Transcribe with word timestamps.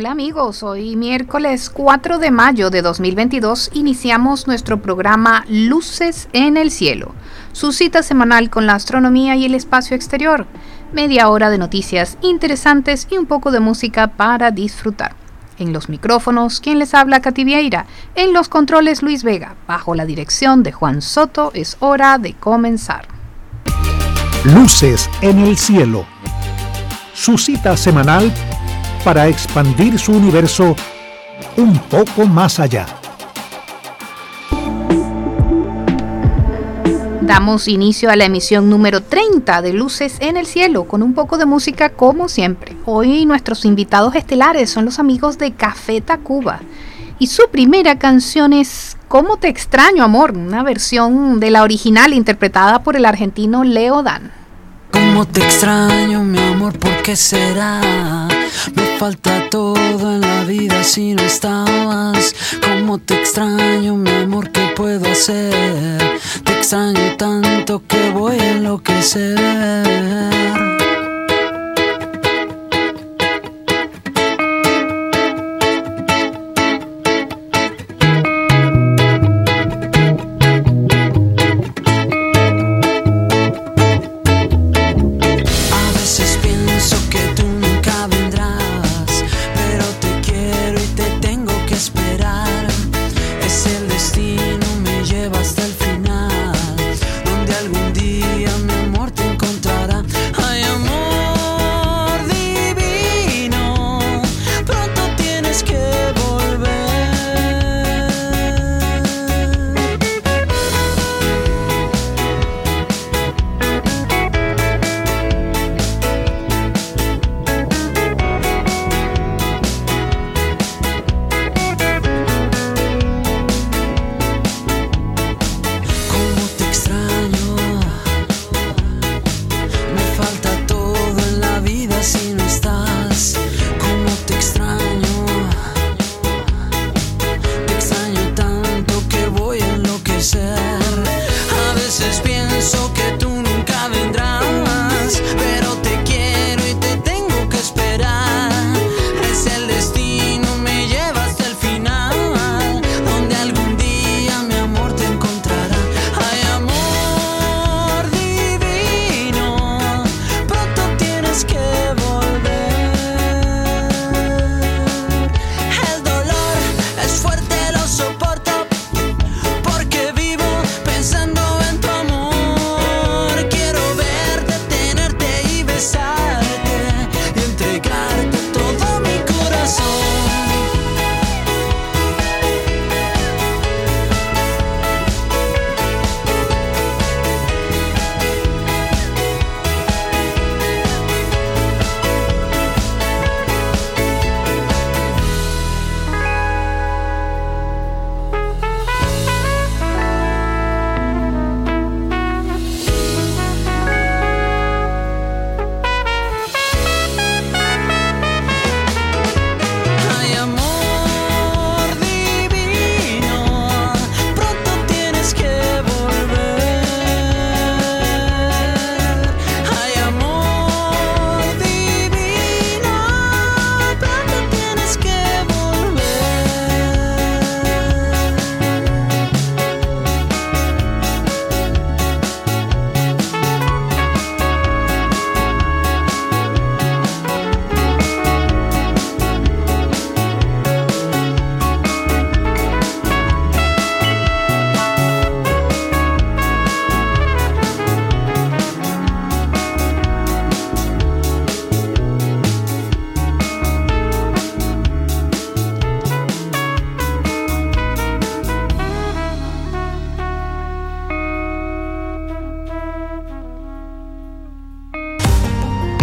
Hola 0.00 0.12
amigos, 0.12 0.62
hoy 0.62 0.94
miércoles 0.94 1.70
4 1.70 2.18
de 2.20 2.30
mayo 2.30 2.70
de 2.70 2.82
2022 2.82 3.70
iniciamos 3.74 4.46
nuestro 4.46 4.80
programa 4.80 5.44
Luces 5.48 6.28
en 6.32 6.56
el 6.56 6.70
Cielo, 6.70 7.16
su 7.50 7.72
cita 7.72 8.04
semanal 8.04 8.48
con 8.48 8.64
la 8.68 8.74
astronomía 8.74 9.34
y 9.34 9.44
el 9.44 9.56
espacio 9.56 9.96
exterior, 9.96 10.46
media 10.92 11.28
hora 11.28 11.50
de 11.50 11.58
noticias 11.58 12.16
interesantes 12.20 13.08
y 13.10 13.18
un 13.18 13.26
poco 13.26 13.50
de 13.50 13.58
música 13.58 14.06
para 14.06 14.52
disfrutar. 14.52 15.16
En 15.58 15.72
los 15.72 15.88
micrófonos, 15.88 16.60
quien 16.60 16.78
les 16.78 16.94
habla 16.94 17.20
Katy 17.20 17.42
Vieira, 17.42 17.86
en 18.14 18.32
los 18.32 18.48
controles 18.48 19.02
Luis 19.02 19.24
Vega, 19.24 19.56
bajo 19.66 19.96
la 19.96 20.06
dirección 20.06 20.62
de 20.62 20.70
Juan 20.70 21.02
Soto, 21.02 21.50
es 21.54 21.76
hora 21.80 22.18
de 22.18 22.34
comenzar. 22.34 23.08
Luces 24.44 25.10
en 25.22 25.40
el 25.40 25.58
Cielo, 25.58 26.06
su 27.14 27.36
cita 27.36 27.76
semanal 27.76 28.32
para 29.08 29.26
expandir 29.26 29.98
su 29.98 30.12
universo 30.12 30.76
un 31.56 31.78
poco 31.78 32.26
más 32.26 32.60
allá. 32.60 32.84
Damos 37.22 37.68
inicio 37.68 38.10
a 38.10 38.16
la 38.16 38.26
emisión 38.26 38.68
número 38.68 39.02
30 39.02 39.62
de 39.62 39.72
Luces 39.72 40.18
en 40.20 40.36
el 40.36 40.44
Cielo 40.44 40.84
con 40.84 41.02
un 41.02 41.14
poco 41.14 41.38
de 41.38 41.46
música 41.46 41.88
como 41.88 42.28
siempre. 42.28 42.76
Hoy 42.84 43.24
nuestros 43.24 43.64
invitados 43.64 44.14
estelares 44.14 44.68
son 44.68 44.84
los 44.84 44.98
amigos 44.98 45.38
de 45.38 45.52
Café 45.52 46.02
Tacuba 46.02 46.60
y 47.18 47.28
su 47.28 47.48
primera 47.50 47.98
canción 47.98 48.52
es 48.52 48.98
¿Cómo 49.08 49.38
te 49.38 49.48
extraño 49.48 50.04
amor? 50.04 50.32
Una 50.32 50.62
versión 50.62 51.40
de 51.40 51.50
la 51.50 51.62
original 51.62 52.12
interpretada 52.12 52.82
por 52.82 52.94
el 52.94 53.06
argentino 53.06 53.64
Leo 53.64 54.02
Dan. 54.02 54.32
¿Cómo 54.92 55.26
te 55.26 55.40
extraño 55.40 56.22
mi 56.24 56.40
amor? 56.40 56.78
¿Por 56.78 57.00
qué 57.00 57.16
será? 57.16 58.37
Me 58.74 58.98
falta 58.98 59.48
todo 59.50 60.12
en 60.14 60.20
la 60.20 60.44
vida 60.44 60.82
si 60.84 61.14
no 61.14 61.22
estabas. 61.22 62.34
Cómo 62.62 62.98
te 62.98 63.14
extraño, 63.14 63.96
mi 63.96 64.10
amor, 64.10 64.50
¿qué 64.50 64.72
puedo 64.76 65.10
hacer? 65.10 66.20
Te 66.44 66.52
extraño 66.52 67.16
tanto 67.16 67.82
que 67.86 68.10
voy 68.10 68.38
a 68.38 68.50
enloquecer. 68.52 69.38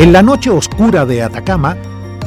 En 0.05 0.13
la 0.13 0.21
noche 0.21 0.51
oscura 0.51 1.03
de 1.03 1.23
Atacama, 1.23 1.75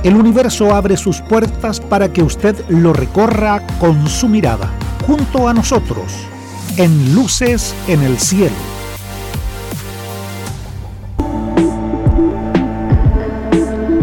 el 0.03 0.17
universo 0.17 0.75
abre 0.75 0.97
sus 0.97 1.21
puertas 1.21 1.79
para 1.79 2.13
que 2.13 2.25
usted 2.25 2.57
lo 2.69 2.93
recorra 2.93 3.65
con 3.79 4.09
su 4.09 4.27
mirada, 4.27 4.69
junto 5.07 5.47
a 5.47 5.55
nosotros, 5.55 6.13
en 6.77 7.15
Luces 7.15 7.77
en 7.87 8.03
el 8.03 8.19
Cielo. 8.19 8.57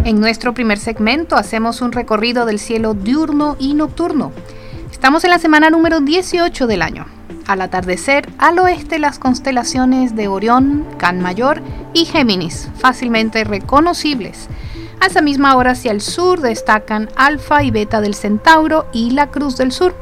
En 0.06 0.22
nuestro 0.22 0.54
primer 0.54 0.80
segmento 0.80 1.36
hacemos 1.36 1.82
un 1.82 1.92
recorrido 1.92 2.46
del 2.46 2.60
cielo 2.60 2.94
diurno 2.94 3.58
y 3.60 3.74
nocturno. 3.74 4.32
Estamos 4.90 5.26
en 5.26 5.32
la 5.32 5.40
semana 5.40 5.70
número 5.70 6.00
18 6.00 6.66
del 6.66 6.82
año. 6.82 7.15
Al 7.48 7.62
atardecer, 7.62 8.28
al 8.40 8.58
oeste 8.58 8.98
las 8.98 9.20
constelaciones 9.20 10.16
de 10.16 10.28
Orión, 10.28 10.84
Can 10.98 11.22
Mayor 11.22 11.62
y 11.94 12.06
Géminis, 12.06 12.70
fácilmente 12.80 13.44
reconocibles. 13.44 14.48
A 15.00 15.08
esa 15.08 15.22
misma 15.22 15.56
hora 15.56 15.72
hacia 15.72 15.92
el 15.92 16.02
sur 16.02 16.42
destacan 16.42 17.08
Alfa 17.16 17.62
y 17.64 17.70
Beta 17.70 18.02
del 18.02 18.16
Centauro 18.16 18.88
y 18.92 19.12
la 19.12 19.28
Cruz 19.28 19.58
del 19.58 19.72
Sur. 19.72 19.96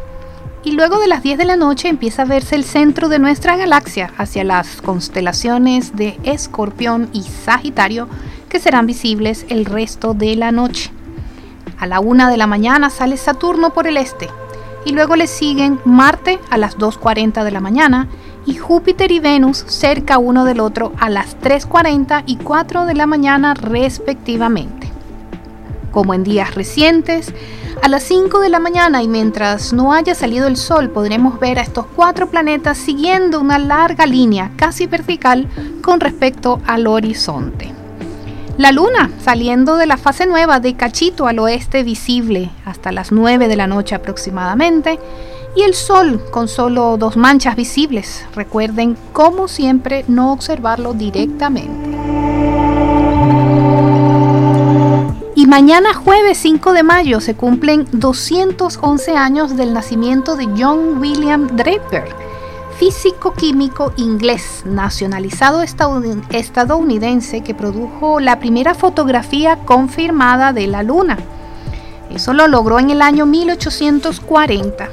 Y 0.63 0.71
luego 0.71 0.99
de 0.99 1.09
las 1.09 1.21
10 1.21 1.37
de 1.37 1.43
la 1.43 1.57
noche 1.57 1.89
empieza 1.89 2.21
a 2.21 2.25
verse 2.25 2.55
el 2.55 2.63
centro 2.63 3.09
de 3.09 3.19
nuestra 3.19 3.57
galaxia 3.57 4.13
hacia 4.17 4.45
las 4.45 4.81
constelaciones 4.81 5.97
de 5.97 6.17
Escorpión 6.23 7.09
y 7.11 7.23
Sagitario 7.23 8.07
que 8.47 8.61
serán 8.61 8.87
visibles 8.87 9.45
el 9.49 9.65
resto 9.65 10.13
de 10.13 10.37
la 10.37 10.53
noche. 10.53 10.91
A 11.77 11.87
la 11.87 11.99
1 11.99 12.29
de 12.29 12.37
la 12.37 12.47
mañana 12.47 12.89
sale 12.89 13.17
Saturno 13.17 13.73
por 13.73 13.87
el 13.87 13.97
este 13.97 14.29
y 14.85 14.91
luego 14.91 15.15
le 15.15 15.27
siguen 15.27 15.79
Marte 15.85 16.39
a 16.49 16.57
las 16.57 16.77
2.40 16.77 17.43
de 17.43 17.51
la 17.51 17.61
mañana 17.61 18.07
y 18.45 18.55
Júpiter 18.55 19.11
y 19.11 19.19
Venus 19.19 19.63
cerca 19.67 20.17
uno 20.17 20.45
del 20.45 20.59
otro 20.59 20.91
a 20.99 21.09
las 21.09 21.39
3.40 21.39 22.23
y 22.25 22.37
4 22.37 22.85
de 22.85 22.93
la 22.93 23.07
mañana 23.07 23.53
respectivamente. 23.53 24.91
Como 25.91 26.13
en 26.13 26.23
días 26.23 26.55
recientes, 26.55 27.33
a 27.81 27.87
las 27.87 28.03
5 28.03 28.39
de 28.39 28.49
la 28.49 28.59
mañana 28.59 29.03
y 29.03 29.07
mientras 29.07 29.73
no 29.73 29.93
haya 29.93 30.15
salido 30.15 30.47
el 30.47 30.57
sol 30.57 30.89
podremos 30.89 31.39
ver 31.39 31.59
a 31.59 31.63
estos 31.63 31.85
cuatro 31.95 32.29
planetas 32.29 32.77
siguiendo 32.77 33.39
una 33.39 33.59
larga 33.59 34.05
línea 34.05 34.51
casi 34.55 34.87
vertical 34.87 35.47
con 35.81 35.99
respecto 35.99 36.61
al 36.65 36.87
horizonte. 36.87 37.82
La 38.57 38.71
luna 38.71 39.09
saliendo 39.19 39.77
de 39.77 39.87
la 39.87 39.97
fase 39.97 40.27
nueva 40.27 40.59
de 40.59 40.75
Cachito 40.75 41.25
al 41.25 41.39
oeste 41.39 41.81
visible 41.81 42.51
hasta 42.65 42.91
las 42.91 43.11
9 43.11 43.47
de 43.47 43.55
la 43.55 43.65
noche 43.65 43.95
aproximadamente 43.95 44.99
y 45.55 45.63
el 45.63 45.73
sol 45.73 46.23
con 46.29 46.47
solo 46.47 46.97
dos 46.97 47.17
manchas 47.17 47.55
visibles. 47.55 48.25
Recuerden, 48.35 48.95
como 49.11 49.47
siempre, 49.47 50.05
no 50.07 50.31
observarlo 50.31 50.93
directamente. 50.93 51.97
Y 55.35 55.47
mañana 55.47 55.95
jueves 55.95 56.37
5 56.37 56.73
de 56.73 56.83
mayo 56.83 57.21
se 57.21 57.33
cumplen 57.33 57.87
211 57.91 59.17
años 59.17 59.57
del 59.57 59.73
nacimiento 59.73 60.35
de 60.35 60.47
John 60.55 60.99
William 60.99 61.47
Draper, 61.55 62.05
físico-químico 62.83 63.93
inglés 63.95 64.63
nacionalizado 64.65 65.61
estadounidense 65.61 67.39
que 67.39 67.55
produjo 67.55 68.19
la 68.19 68.39
primera 68.39 68.73
fotografía 68.73 69.55
confirmada 69.63 70.51
de 70.51 70.67
la 70.67 70.83
Luna. 70.83 71.17
Eso 72.13 72.33
lo 72.33 72.49
logró 72.49 72.79
en 72.79 72.89
el 72.89 73.01
año 73.01 73.25
1840. 73.25 74.89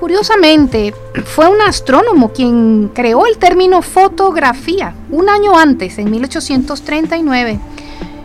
Curiosamente, 0.00 0.92
fue 1.24 1.46
un 1.46 1.60
astrónomo 1.60 2.32
quien 2.32 2.90
creó 2.92 3.26
el 3.26 3.38
término 3.38 3.80
fotografía 3.80 4.92
un 5.12 5.28
año 5.28 5.56
antes, 5.56 5.98
en 5.98 6.10
1839. 6.10 7.60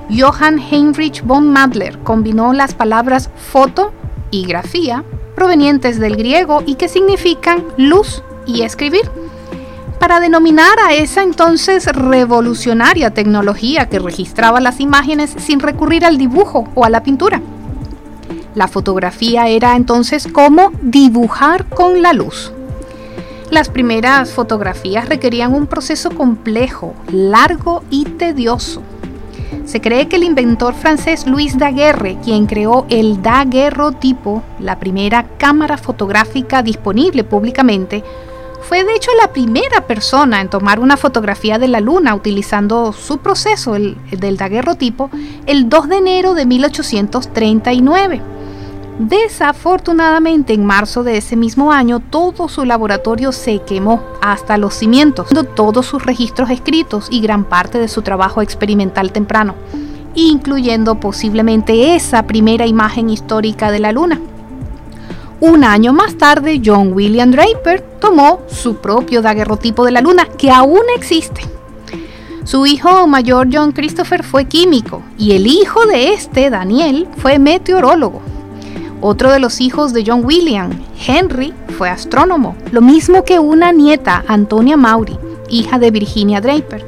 Johann 0.10 0.58
Heinrich 0.58 1.22
von 1.24 1.48
Madler 1.48 2.00
combinó 2.00 2.54
las 2.54 2.74
palabras 2.74 3.30
foto 3.52 3.92
y 4.32 4.48
grafía, 4.48 5.04
provenientes 5.36 6.00
del 6.00 6.16
griego 6.16 6.64
y 6.66 6.74
que 6.74 6.88
significan 6.88 7.64
luz 7.78 8.24
y 8.46 8.62
escribir, 8.62 9.10
para 10.00 10.20
denominar 10.20 10.78
a 10.86 10.94
esa 10.94 11.24
entonces 11.24 11.86
revolucionaria 11.86 13.14
tecnología 13.14 13.88
que 13.88 14.00
registraba 14.00 14.60
las 14.60 14.80
imágenes 14.80 15.34
sin 15.38 15.60
recurrir 15.60 16.04
al 16.04 16.18
dibujo 16.18 16.68
o 16.76 16.84
a 16.84 16.90
la 16.90 17.04
pintura. 17.04 17.42
La 18.56 18.68
fotografía 18.68 19.48
era 19.48 19.76
entonces 19.76 20.28
como 20.28 20.72
dibujar 20.82 21.66
con 21.66 22.02
la 22.02 22.14
luz. 22.14 22.52
Las 23.50 23.70
primeras 23.70 24.32
fotografías 24.32 25.08
requerían 25.08 25.54
un 25.54 25.68
proceso 25.68 26.10
complejo, 26.12 26.94
largo 27.12 27.84
y 27.90 28.06
tedioso. 28.06 28.82
Se 29.66 29.80
cree 29.80 30.08
que 30.08 30.18
el 30.18 30.24
inventor 30.24 30.74
francés 30.74 31.26
Louis 31.26 31.58
Daguerre, 31.58 32.18
quien 32.24 32.46
creó 32.46 32.86
el 32.90 33.22
daguerrotipo, 33.22 34.44
la 34.60 34.80
primera 34.80 35.26
cámara 35.38 35.78
fotográfica 35.78 36.62
disponible 36.62 37.24
públicamente, 37.24 38.04
fue 38.64 38.84
de 38.84 38.96
hecho 38.96 39.12
la 39.22 39.32
primera 39.32 39.86
persona 39.86 40.42
en 40.42 40.50
tomar 40.50 40.80
una 40.80 40.98
fotografía 40.98 41.60
de 41.60 41.68
la 41.68 41.80
Luna 41.80 42.16
utilizando 42.16 42.94
su 42.94 43.20
proceso, 43.20 43.76
el, 43.76 43.98
del 44.12 44.38
daguerrotipo, 44.38 45.10
el 45.46 45.70
2 45.70 45.90
de 45.90 45.98
enero 45.98 46.34
de 46.34 46.46
1839. 46.46 48.22
Desafortunadamente, 49.00 50.54
en 50.54 50.66
marzo 50.66 51.04
de 51.04 51.18
ese 51.18 51.36
mismo 51.36 51.72
año, 51.72 52.00
todo 52.00 52.48
su 52.48 52.64
laboratorio 52.64 53.32
se 53.32 53.60
quemó 53.60 54.04
hasta 54.22 54.58
los 54.58 54.76
cimientos, 54.76 55.30
todos 55.56 55.86
sus 55.86 56.06
registros 56.06 56.50
escritos 56.52 57.08
y 57.10 57.22
gran 57.22 57.44
parte 57.44 57.80
de 57.80 57.88
su 57.88 58.04
trabajo 58.04 58.42
experimental 58.42 59.12
temprano, 59.12 59.56
incluyendo 60.14 61.00
posiblemente 61.00 61.96
esa 61.96 62.24
primera 62.24 62.68
imagen 62.68 63.10
histórica 63.10 63.72
de 63.72 63.80
la 63.80 63.92
Luna. 63.92 64.20
Un 65.46 65.66
año 65.66 65.92
más 65.92 66.18
tarde, 66.18 66.62
John 66.64 66.94
William 66.94 67.30
Draper 67.30 67.82
tomó 68.00 68.44
su 68.48 68.78
propio 68.78 69.22
daguerrotipo 69.22 69.84
de 69.84 69.92
la 69.92 70.00
Luna, 70.00 70.26
que 70.38 70.50
aún 70.50 70.84
existe. 70.96 71.42
Su 72.46 72.66
hijo 72.66 73.08
mayor 73.08 73.50
John 73.52 73.74
Christopher 73.74 74.24
fue 74.24 74.46
químico 74.46 75.04
y 75.18 75.34
el 75.34 75.46
hijo 75.46 75.86
de 75.86 76.14
este, 76.14 76.50
Daniel, 76.50 77.10
fue 77.18 77.40
meteorólogo. 77.40 78.22
Otro 79.02 79.34
de 79.34 79.42
los 79.42 79.60
hijos 79.60 79.92
de 79.92 80.06
John 80.08 80.24
William, 80.24 80.72
Henry, 81.06 81.54
fue 81.78 81.90
astrónomo, 81.90 82.56
lo 82.72 82.80
mismo 82.80 83.26
que 83.26 83.38
una 83.38 83.74
nieta, 83.74 84.24
Antonia 84.30 84.78
Maury, 84.78 85.20
hija 85.50 85.78
de 85.78 85.92
Virginia 85.92 86.40
Draper. 86.40 86.86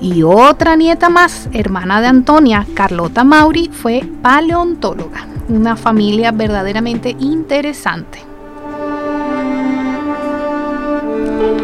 Y 0.00 0.22
otra 0.22 0.74
nieta 0.74 1.10
más, 1.10 1.50
hermana 1.52 2.00
de 2.00 2.06
Antonia, 2.06 2.66
Carlota 2.72 3.24
Maury, 3.24 3.68
fue 3.70 4.08
paleontóloga. 4.22 5.29
Una 5.50 5.76
familia 5.76 6.30
verdaderamente 6.30 7.16
interesante. 7.18 8.20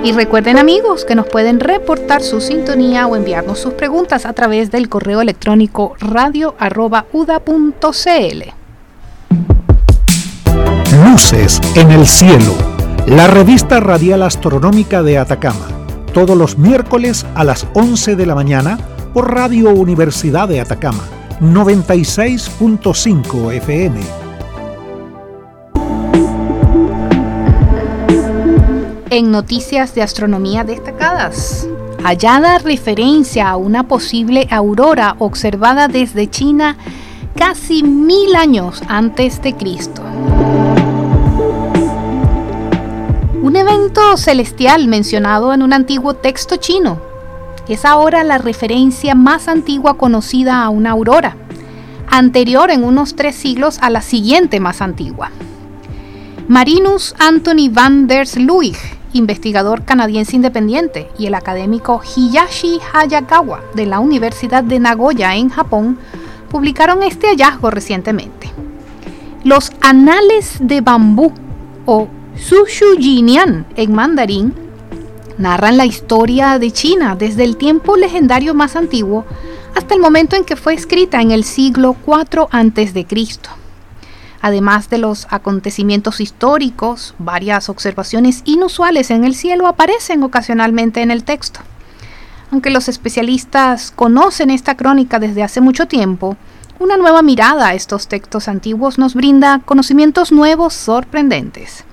Y 0.03 0.11
recuerden 0.11 0.59
amigos 0.59 1.05
que 1.05 1.15
nos 1.15 1.27
pueden 1.27 1.61
reportar 1.61 2.21
su 2.21 2.41
sintonía 2.41 3.07
o 3.07 3.15
enviarnos 3.15 3.61
sus 3.61 3.75
preguntas 3.75 4.27
a 4.27 4.33
través 4.33 4.73
del 4.73 4.89
correo 4.89 5.21
electrónico 5.21 5.95
radio.uda.cl. 6.01 6.53
Luces 11.05 11.61
en 11.77 11.93
el 11.93 12.07
cielo, 12.07 12.55
la 13.07 13.29
revista 13.29 13.79
radial 13.79 14.25
astronómica 14.25 15.05
de 15.05 15.19
Atacama, 15.19 15.69
todos 16.13 16.37
los 16.37 16.59
miércoles 16.59 17.25
a 17.37 17.45
las 17.45 17.69
11 17.75 18.17
de 18.17 18.27
la 18.27 18.35
mañana 18.35 18.79
por 19.15 19.33
Radio 19.33 19.71
Universidad 19.71 20.49
de 20.49 20.61
Atacama, 20.61 21.05
96.5 21.41 23.53
FM. 23.53 24.01
En 29.11 29.31
noticias 29.31 29.95
de 29.95 30.01
astronomía 30.01 30.65
destacadas, 30.65 31.69
hallada 32.03 32.59
referencia 32.59 33.51
a 33.51 33.57
una 33.57 33.87
posible 33.87 34.49
aurora 34.51 35.15
observada 35.19 35.89
desde 35.89 36.31
China 36.31 36.79
casi 37.35 37.83
mil 37.83 38.35
años 38.35 38.83
antes 38.89 39.43
de 39.43 39.55
Cristo. 39.55 40.03
Un 43.43 43.57
evento 43.57 44.17
celestial 44.17 44.89
mencionado 44.89 45.53
en 45.53 45.63
un 45.63 45.75
antiguo 45.75 46.15
texto 46.15 46.57
chino. 46.57 46.99
Es 47.69 47.85
ahora 47.85 48.23
la 48.23 48.39
referencia 48.39 49.15
más 49.15 49.49
antigua 49.49 49.95
conocida 49.95 50.63
a 50.63 50.69
una 50.69 50.93
aurora, 50.93 51.37
anterior 52.09 52.71
en 52.71 52.85
unos 52.85 53.17
tres 53.17 53.35
siglos 53.35 53.79
a 53.81 53.91
la 53.91 54.03
siguiente 54.03 54.61
más 54.61 54.81
antigua. 54.81 55.31
Marinus 56.47 57.17
Anthony 57.19 57.69
van 57.71 58.07
der 58.07 58.29
Sluig, 58.29 58.77
investigador 59.13 59.85
canadiense 59.85 60.37
independiente, 60.37 61.09
y 61.19 61.27
el 61.27 61.35
académico 61.35 62.01
Hiyashi 62.01 62.79
Hayakawa 62.93 63.63
de 63.75 63.87
la 63.87 63.99
Universidad 63.99 64.63
de 64.63 64.79
Nagoya 64.79 65.35
en 65.35 65.49
Japón 65.49 65.99
publicaron 66.49 67.03
este 67.03 67.27
hallazgo 67.27 67.71
recientemente. 67.71 68.49
Los 69.43 69.73
Anales 69.81 70.59
de 70.61 70.83
Bambú 70.83 71.33
o 71.85 72.07
Sushu 72.37 72.97
Jinian 72.97 73.67
en 73.75 73.93
mandarín 73.93 74.66
narran 75.39 75.77
la 75.77 75.85
historia 75.85 76.59
de 76.59 76.71
China 76.71 77.17
desde 77.17 77.45
el 77.45 77.57
tiempo 77.57 77.97
legendario 77.97 78.55
más 78.55 78.77
antiguo 78.77 79.25
hasta 79.75 79.95
el 79.95 80.01
momento 80.01 80.37
en 80.37 80.45
que 80.45 80.57
fue 80.57 80.75
escrita 80.75 81.21
en 81.21 81.31
el 81.31 81.45
siglo 81.45 81.97
IV 82.07 82.49
a.C. 82.51 83.07
Además 84.41 84.91
de 84.91 84.99
los 84.99 85.27
acontecimientos 85.31 86.21
históricos, 86.21 87.15
varias 87.19 87.69
observaciones 87.69 88.43
inusuales 88.45 89.11
en 89.11 89.25
el 89.25 89.35
cielo 89.35 89.67
aparecen 89.67 90.23
ocasionalmente 90.23 91.03
en 91.03 91.11
el 91.11 91.25
texto. 91.25 91.61
Aunque 92.51 92.71
los 92.71 92.89
especialistas 92.89 93.91
conocen 93.91 94.51
esta 94.51 94.77
crónica 94.77 95.19
desde 95.19 95.43
hace 95.43 95.61
mucho 95.61 95.87
tiempo, 95.87 96.37
una 96.79 96.97
nueva 96.97 97.23
mirada 97.23 97.69
a 97.69 97.75
estos 97.75 98.07
textos 98.07 98.49
antiguos 98.49 98.99
nos 98.99 99.15
brinda 99.15 99.61
conocimientos 99.65 100.31
nuevos 100.31 100.75
sorprendentes. 100.75 101.85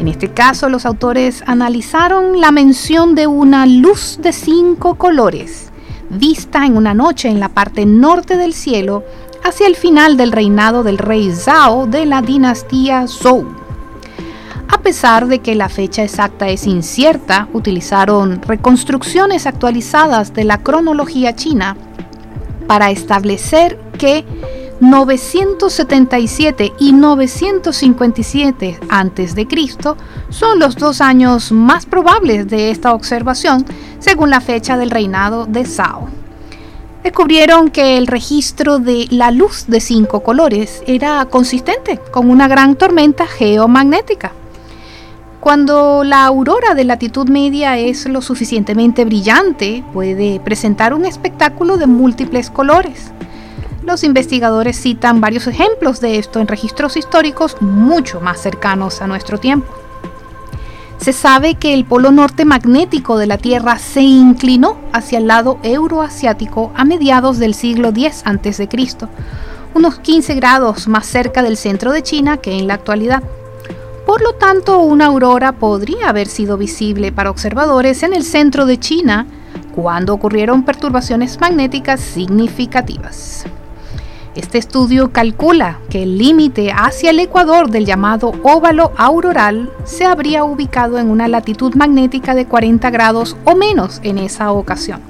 En 0.00 0.08
este 0.08 0.30
caso, 0.30 0.70
los 0.70 0.86
autores 0.86 1.44
analizaron 1.46 2.40
la 2.40 2.52
mención 2.52 3.14
de 3.14 3.26
una 3.26 3.66
luz 3.66 4.18
de 4.22 4.32
cinco 4.32 4.94
colores, 4.94 5.70
vista 6.08 6.64
en 6.64 6.78
una 6.78 6.94
noche 6.94 7.28
en 7.28 7.38
la 7.38 7.50
parte 7.50 7.84
norte 7.84 8.38
del 8.38 8.54
cielo 8.54 9.04
hacia 9.44 9.66
el 9.66 9.76
final 9.76 10.16
del 10.16 10.32
reinado 10.32 10.84
del 10.84 10.96
rey 10.96 11.30
Zhao 11.30 11.86
de 11.86 12.06
la 12.06 12.22
dinastía 12.22 13.06
Zhou. 13.06 13.46
A 14.68 14.78
pesar 14.78 15.26
de 15.26 15.40
que 15.40 15.54
la 15.54 15.68
fecha 15.68 16.02
exacta 16.02 16.48
es 16.48 16.66
incierta, 16.66 17.48
utilizaron 17.52 18.40
reconstrucciones 18.40 19.46
actualizadas 19.46 20.32
de 20.32 20.44
la 20.44 20.62
cronología 20.62 21.36
china 21.36 21.76
para 22.66 22.90
establecer 22.90 23.78
que 23.98 24.24
977 24.80 26.72
y 26.78 26.92
957 26.92 28.80
a.C. 28.88 29.46
son 30.30 30.58
los 30.58 30.76
dos 30.76 31.02
años 31.02 31.52
más 31.52 31.84
probables 31.84 32.48
de 32.48 32.70
esta 32.70 32.94
observación 32.94 33.66
según 33.98 34.30
la 34.30 34.40
fecha 34.40 34.78
del 34.78 34.90
reinado 34.90 35.44
de 35.44 35.66
Zhao. 35.66 36.08
Descubrieron 37.02 37.70
que 37.70 37.98
el 37.98 38.06
registro 38.06 38.78
de 38.78 39.06
la 39.10 39.30
luz 39.30 39.66
de 39.66 39.80
cinco 39.80 40.20
colores 40.20 40.82
era 40.86 41.26
consistente 41.26 41.98
con 42.10 42.30
una 42.30 42.48
gran 42.48 42.76
tormenta 42.76 43.26
geomagnética. 43.26 44.32
Cuando 45.40 46.04
la 46.04 46.24
aurora 46.24 46.74
de 46.74 46.84
latitud 46.84 47.28
media 47.28 47.78
es 47.78 48.06
lo 48.06 48.22
suficientemente 48.22 49.04
brillante, 49.04 49.84
puede 49.92 50.40
presentar 50.40 50.94
un 50.94 51.04
espectáculo 51.04 51.76
de 51.76 51.86
múltiples 51.86 52.50
colores. 52.50 53.12
Los 53.84 54.04
investigadores 54.04 54.80
citan 54.80 55.20
varios 55.20 55.46
ejemplos 55.46 56.00
de 56.00 56.18
esto 56.18 56.38
en 56.38 56.48
registros 56.48 56.96
históricos 56.96 57.56
mucho 57.60 58.20
más 58.20 58.40
cercanos 58.40 59.00
a 59.00 59.06
nuestro 59.06 59.38
tiempo. 59.38 59.72
Se 60.98 61.14
sabe 61.14 61.54
que 61.54 61.72
el 61.72 61.86
polo 61.86 62.10
norte 62.10 62.44
magnético 62.44 63.16
de 63.16 63.26
la 63.26 63.38
Tierra 63.38 63.78
se 63.78 64.02
inclinó 64.02 64.78
hacia 64.92 65.16
el 65.16 65.28
lado 65.28 65.58
euroasiático 65.62 66.72
a 66.76 66.84
mediados 66.84 67.38
del 67.38 67.54
siglo 67.54 67.88
X 67.88 68.22
a.C., 68.26 68.68
unos 69.74 69.98
15 70.00 70.34
grados 70.34 70.88
más 70.88 71.06
cerca 71.06 71.42
del 71.42 71.56
centro 71.56 71.92
de 71.92 72.02
China 72.02 72.36
que 72.36 72.58
en 72.58 72.66
la 72.66 72.74
actualidad. 72.74 73.22
Por 74.04 74.20
lo 74.20 74.34
tanto, 74.34 74.80
una 74.80 75.06
aurora 75.06 75.52
podría 75.52 76.10
haber 76.10 76.26
sido 76.26 76.58
visible 76.58 77.12
para 77.12 77.30
observadores 77.30 78.02
en 78.02 78.12
el 78.12 78.24
centro 78.24 78.66
de 78.66 78.78
China 78.78 79.26
cuando 79.74 80.12
ocurrieron 80.12 80.64
perturbaciones 80.64 81.40
magnéticas 81.40 82.00
significativas. 82.00 83.46
Este 84.36 84.58
estudio 84.58 85.10
calcula 85.10 85.80
que 85.90 86.04
el 86.04 86.16
límite 86.16 86.72
hacia 86.72 87.10
el 87.10 87.18
ecuador 87.18 87.70
del 87.70 87.84
llamado 87.84 88.32
óvalo 88.44 88.92
auroral 88.96 89.72
se 89.84 90.04
habría 90.04 90.44
ubicado 90.44 90.98
en 90.98 91.10
una 91.10 91.26
latitud 91.26 91.74
magnética 91.74 92.34
de 92.34 92.46
40 92.46 92.90
grados 92.90 93.36
o 93.44 93.56
menos 93.56 94.00
en 94.04 94.18
esa 94.18 94.52
ocasión. 94.52 95.00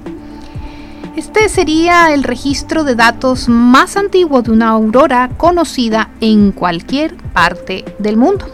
Este 1.16 1.48
sería 1.50 2.14
el 2.14 2.22
registro 2.22 2.82
de 2.82 2.94
datos 2.94 3.48
más 3.48 3.98
antiguo 3.98 4.40
de 4.40 4.52
una 4.52 4.70
aurora 4.70 5.30
conocida 5.36 6.08
en 6.20 6.52
cualquier 6.52 7.14
parte 7.16 7.84
del 7.98 8.16
mundo 8.16 8.46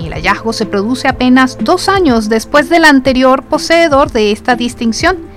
y 0.00 0.06
el 0.06 0.14
hallazgo 0.14 0.52
se 0.52 0.66
produce 0.66 1.08
apenas 1.08 1.58
dos 1.60 1.88
años 1.88 2.28
después 2.28 2.68
del 2.68 2.84
anterior 2.84 3.42
poseedor 3.42 4.10
de 4.12 4.32
esta 4.32 4.56
distinción. 4.56 5.29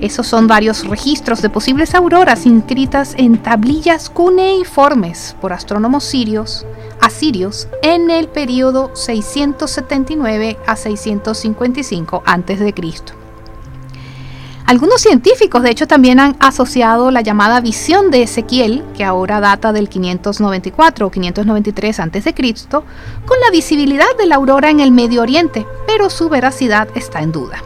Esos 0.00 0.26
son 0.26 0.46
varios 0.46 0.86
registros 0.86 1.42
de 1.42 1.50
posibles 1.50 1.94
auroras 1.94 2.46
inscritas 2.46 3.14
en 3.16 3.38
tablillas 3.38 4.10
cuneiformes 4.10 5.36
por 5.40 5.52
astrónomos 5.52 6.04
sirios, 6.04 6.66
asirios 7.00 7.68
en 7.82 8.10
el 8.10 8.28
periodo 8.28 8.94
679 8.94 10.56
a 10.66 10.76
655 10.76 12.22
a.C. 12.26 12.74
Algunos 14.66 15.02
científicos, 15.02 15.62
de 15.62 15.70
hecho, 15.70 15.86
también 15.86 16.20
han 16.20 16.36
asociado 16.40 17.10
la 17.10 17.20
llamada 17.20 17.60
visión 17.60 18.10
de 18.10 18.22
Ezequiel, 18.22 18.82
que 18.96 19.04
ahora 19.04 19.40
data 19.40 19.74
del 19.74 19.90
594 19.90 21.06
o 21.06 21.10
593 21.10 22.00
a.C., 22.00 22.34
con 23.26 23.40
la 23.40 23.50
visibilidad 23.52 24.06
de 24.18 24.26
la 24.26 24.36
aurora 24.36 24.70
en 24.70 24.80
el 24.80 24.90
Medio 24.90 25.20
Oriente, 25.20 25.66
pero 25.86 26.08
su 26.08 26.30
veracidad 26.30 26.88
está 26.94 27.20
en 27.20 27.32
duda. 27.32 27.62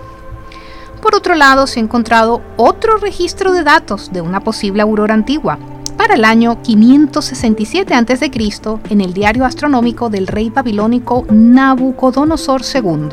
Por 1.03 1.15
otro 1.15 1.35
lado, 1.35 1.67
se 1.67 1.81
ha 1.81 1.83
encontrado 1.83 2.43
otro 2.57 2.97
registro 2.97 3.53
de 3.53 3.63
datos 3.63 4.13
de 4.13 4.21
una 4.21 4.41
posible 4.41 4.83
aurora 4.83 5.15
antigua 5.15 5.59
para 5.97 6.15
el 6.15 6.25
año 6.25 6.63
567 6.63 7.95
a.C. 7.95 8.31
en 8.91 9.01
el 9.01 9.13
diario 9.13 9.45
astronómico 9.45 10.11
del 10.11 10.27
rey 10.27 10.51
babilónico 10.51 11.27
Nabucodonosor 11.31 12.63
II. 12.63 13.09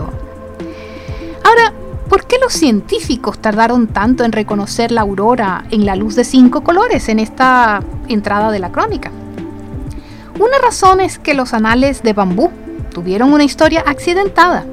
Ahora, 1.44 1.74
¿Por 2.10 2.28
qué 2.28 2.38
los 2.40 2.54
científicos 2.54 3.40
tardaron 3.40 3.88
tanto 3.88 4.24
en 4.24 4.32
reconocer 4.32 4.92
la 4.92 5.02
aurora 5.02 5.66
en 5.72 5.88
la 5.88 5.96
luz 5.96 6.16
de 6.16 6.24
cinco 6.24 6.64
colores 6.64 7.10
en 7.10 7.18
esta 7.18 7.82
entrada 8.08 8.52
de 8.52 8.60
la 8.60 8.72
crónica? 8.72 9.10
Una 10.40 10.60
razón 10.60 11.02
es 11.02 11.18
que 11.18 11.34
los 11.34 11.54
anales 11.54 12.04
de 12.04 12.14
bambú 12.14 12.52
tuvieron 12.94 13.34
una 13.34 13.44
historia 13.44 13.84
accidentada. 13.88 14.66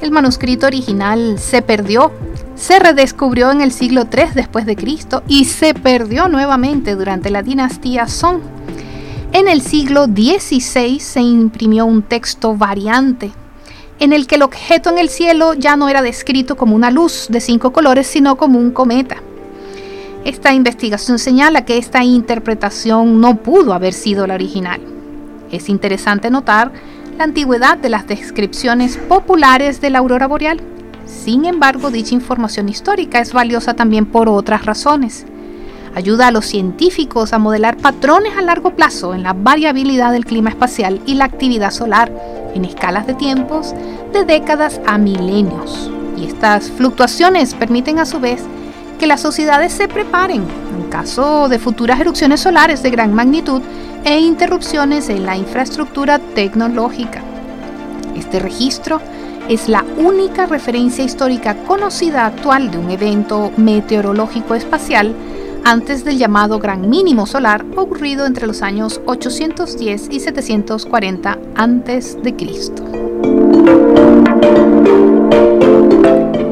El 0.00 0.12
manuscrito 0.12 0.66
original 0.66 1.38
se 1.38 1.60
perdió, 1.60 2.10
se 2.54 2.78
redescubrió 2.78 3.50
en 3.50 3.60
el 3.60 3.72
siglo 3.72 4.06
III 4.12 4.34
después 4.34 4.66
de 4.66 4.76
Cristo 4.76 5.22
y 5.26 5.46
se 5.46 5.74
perdió 5.74 6.28
nuevamente 6.28 6.94
durante 6.94 7.30
la 7.30 7.42
dinastía 7.42 8.06
Song. 8.06 8.40
En 9.32 9.48
el 9.48 9.62
siglo 9.62 10.04
XVI 10.04 11.00
se 11.00 11.20
imprimió 11.20 11.86
un 11.86 12.02
texto 12.02 12.54
variante 12.56 13.32
en 14.02 14.12
el 14.12 14.26
que 14.26 14.34
el 14.34 14.42
objeto 14.42 14.90
en 14.90 14.98
el 14.98 15.08
cielo 15.08 15.54
ya 15.54 15.76
no 15.76 15.88
era 15.88 16.02
descrito 16.02 16.56
como 16.56 16.74
una 16.74 16.90
luz 16.90 17.28
de 17.30 17.40
cinco 17.40 17.72
colores, 17.72 18.08
sino 18.08 18.36
como 18.36 18.58
un 18.58 18.72
cometa. 18.72 19.16
Esta 20.24 20.52
investigación 20.52 21.20
señala 21.20 21.64
que 21.64 21.78
esta 21.78 22.02
interpretación 22.02 23.20
no 23.20 23.36
pudo 23.36 23.72
haber 23.72 23.92
sido 23.92 24.26
la 24.26 24.34
original. 24.34 24.80
Es 25.52 25.68
interesante 25.68 26.30
notar 26.30 26.72
la 27.16 27.24
antigüedad 27.24 27.78
de 27.78 27.90
las 27.90 28.08
descripciones 28.08 28.96
populares 28.96 29.80
de 29.80 29.90
la 29.90 30.00
aurora 30.00 30.26
boreal. 30.26 30.60
Sin 31.06 31.44
embargo, 31.44 31.90
dicha 31.90 32.14
información 32.14 32.68
histórica 32.68 33.20
es 33.20 33.32
valiosa 33.32 33.74
también 33.74 34.06
por 34.06 34.28
otras 34.28 34.64
razones. 34.66 35.26
Ayuda 35.94 36.28
a 36.28 36.30
los 36.30 36.46
científicos 36.46 37.32
a 37.32 37.38
modelar 37.38 37.76
patrones 37.76 38.36
a 38.36 38.42
largo 38.42 38.74
plazo 38.74 39.14
en 39.14 39.22
la 39.22 39.34
variabilidad 39.34 40.12
del 40.12 40.24
clima 40.24 40.50
espacial 40.50 41.00
y 41.06 41.14
la 41.14 41.26
actividad 41.26 41.70
solar 41.70 42.10
en 42.54 42.64
escalas 42.64 43.06
de 43.06 43.14
tiempos 43.14 43.74
de 44.12 44.24
décadas 44.24 44.80
a 44.86 44.96
milenios. 44.96 45.90
Y 46.16 46.24
estas 46.24 46.70
fluctuaciones 46.70 47.54
permiten 47.54 47.98
a 47.98 48.06
su 48.06 48.20
vez 48.20 48.42
que 48.98 49.06
las 49.06 49.20
sociedades 49.20 49.72
se 49.72 49.88
preparen 49.88 50.44
en 50.76 50.88
caso 50.88 51.48
de 51.48 51.58
futuras 51.58 52.00
erupciones 52.00 52.40
solares 52.40 52.82
de 52.82 52.90
gran 52.90 53.12
magnitud 53.12 53.60
e 54.04 54.18
interrupciones 54.18 55.08
en 55.08 55.26
la 55.26 55.36
infraestructura 55.36 56.18
tecnológica. 56.18 57.20
Este 58.16 58.38
registro 58.38 59.00
es 59.48 59.68
la 59.68 59.84
única 59.96 60.46
referencia 60.46 61.04
histórica 61.04 61.56
conocida 61.64 62.26
actual 62.26 62.70
de 62.70 62.78
un 62.78 62.90
evento 62.90 63.52
meteorológico 63.56 64.54
espacial 64.54 65.14
antes 65.64 66.04
del 66.04 66.18
llamado 66.18 66.58
Gran 66.58 66.88
Mínimo 66.88 67.26
Solar 67.26 67.64
ocurrido 67.76 68.26
entre 68.26 68.46
los 68.46 68.62
años 68.62 69.00
810 69.06 70.08
y 70.10 70.20
740 70.20 71.38
a.C. 71.54 72.22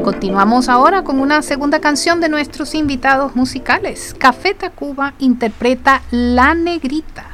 Continuamos 0.03 0.69
ahora 0.69 1.03
con 1.03 1.19
una 1.19 1.41
segunda 1.41 1.79
canción 1.79 2.21
de 2.21 2.29
nuestros 2.29 2.75
invitados 2.75 3.35
musicales. 3.35 4.15
Café 4.17 4.53
Tacuba 4.53 5.13
interpreta 5.19 6.01
La 6.11 6.53
Negrita. 6.53 7.30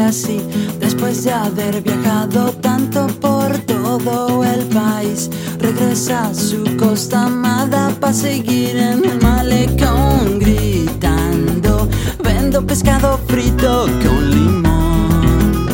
Así, 0.00 0.40
después 0.80 1.24
de 1.24 1.32
haber 1.32 1.82
viajado 1.82 2.52
tanto 2.60 3.06
por 3.20 3.56
todo 3.58 4.44
el 4.44 4.64
país, 4.66 5.30
regresa 5.58 6.28
a 6.28 6.34
su 6.34 6.76
costa 6.76 7.26
amada 7.26 7.90
para 8.00 8.12
seguir 8.12 8.76
en 8.76 9.04
el 9.04 9.20
malecón 9.20 10.38
gritando. 10.38 11.88
Ven 12.22 12.44
comiendo 12.44 12.66
pescado 12.66 13.18
frito 13.26 13.86
con 14.02 14.30
limón. 14.30 15.66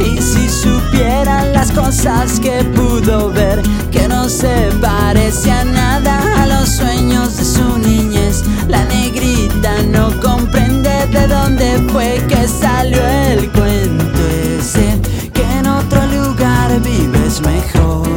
Y 0.00 0.20
si 0.20 0.48
supieran 0.48 1.52
las 1.52 1.70
cosas 1.70 2.40
que 2.40 2.64
pudo 2.74 3.30
ver, 3.30 3.62
que 3.92 4.08
no 4.08 4.28
se 4.28 4.70
parecía 4.80 5.64
nada 5.64 6.42
a 6.42 6.46
los 6.46 6.68
sueños 6.68 7.36
de 7.36 7.44
su 7.44 7.78
niñez, 7.78 8.42
la 8.68 8.84
negrita 8.86 9.82
no 9.92 10.10
comprende 10.20 10.73
de 11.10 11.26
dónde 11.26 11.78
fue 11.92 12.22
que 12.28 12.48
salió 12.48 12.98
el 13.28 13.50
cuento 13.52 14.20
ese, 14.58 15.00
que 15.32 15.42
en 15.58 15.66
otro 15.66 16.00
lugar 16.06 16.80
vives 16.80 17.40
mejor. 17.40 18.08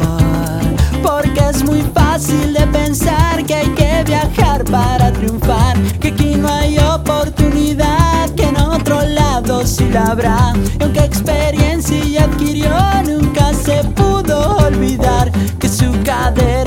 Porque 1.04 1.42
es 1.50 1.64
muy 1.64 1.82
fácil 1.94 2.54
de 2.54 2.66
pensar 2.68 3.46
que 3.46 3.56
hay 3.56 3.70
que 3.70 4.04
viajar 4.06 4.64
para 4.66 5.12
triunfar, 5.12 5.78
que 6.00 6.10
aquí 6.10 6.36
no 6.36 6.48
hay 6.48 6.78
oportunidad, 6.80 8.30
que 8.36 8.44
en 8.44 8.58
otro 8.58 9.02
lado 9.02 9.66
sí 9.66 9.88
la 9.90 10.12
habrá. 10.12 10.54
Y 10.80 10.84
aunque 10.84 11.00
experiencia 11.02 12.24
adquirió, 12.24 12.74
nunca 13.06 13.54
se 13.54 13.84
pudo 13.96 14.58
olvidar 14.58 15.32
que 15.60 15.68
su 15.68 15.92
cadera 16.04 16.67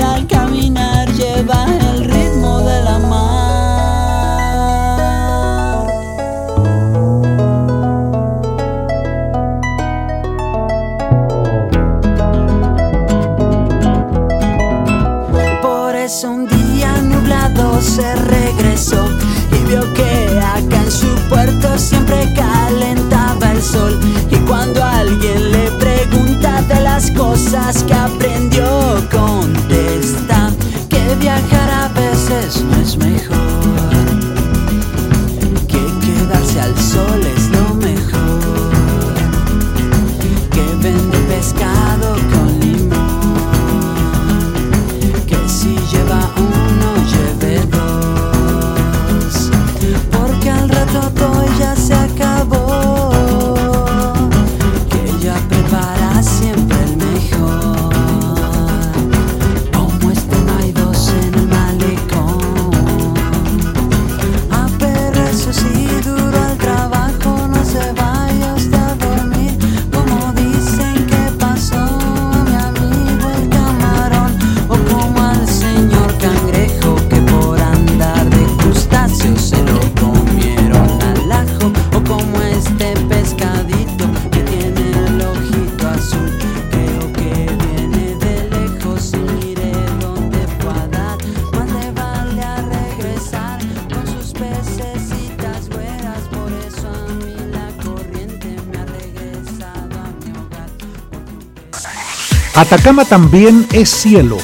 Atacama 102.71 103.03
también 103.03 103.67
es 103.73 103.89
cielo, 103.89 104.37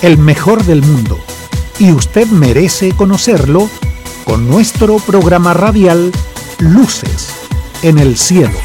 el 0.00 0.16
mejor 0.16 0.64
del 0.64 0.80
mundo, 0.80 1.18
y 1.78 1.92
usted 1.92 2.26
merece 2.28 2.92
conocerlo 2.92 3.68
con 4.24 4.48
nuestro 4.48 4.96
programa 4.96 5.52
radial 5.52 6.10
Luces 6.58 7.28
en 7.82 7.98
el 7.98 8.16
cielo. 8.16 8.56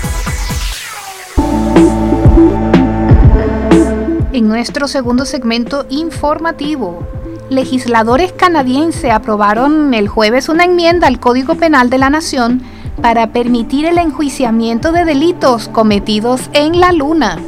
En 4.31 4.47
nuestro 4.47 4.87
segundo 4.87 5.25
segmento 5.25 5.85
informativo, 5.89 7.05
legisladores 7.49 8.31
canadienses 8.31 9.11
aprobaron 9.11 9.93
el 9.93 10.07
jueves 10.07 10.47
una 10.47 10.63
enmienda 10.63 11.07
al 11.07 11.19
Código 11.19 11.55
Penal 11.55 11.89
de 11.89 11.97
la 11.97 12.09
Nación 12.09 12.61
para 13.01 13.33
permitir 13.33 13.85
el 13.87 13.97
enjuiciamiento 13.97 14.93
de 14.93 15.03
delitos 15.03 15.67
cometidos 15.67 16.49
en 16.53 16.79
la 16.79 16.93
Luna. 16.93 17.39